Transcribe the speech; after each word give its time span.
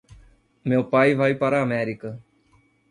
Meu 0.65 0.83
pai 0.85 1.13
vai 1.13 1.35
para 1.35 1.59
a 1.59 1.61
América. 1.61 2.19